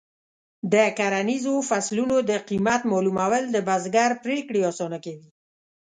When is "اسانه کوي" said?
4.71-5.29